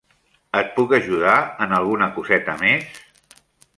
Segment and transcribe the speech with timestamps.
[0.61, 1.35] Et puc ajudar
[1.67, 2.99] en alguna coseta més?